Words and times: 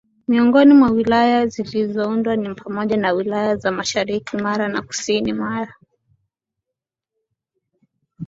Miongoni 0.27 0.73
mwa 0.73 0.91
Wilaya 0.91 1.47
zilizoundwa 1.47 2.35
ni 2.35 2.55
pamoja 2.55 2.97
na 2.97 3.11
wilaya 3.11 3.55
za 3.55 3.71
mashariki 3.71 4.37
Mara 4.37 4.67
na 4.67 4.81
kusini 4.81 5.33
Mara 5.33 5.73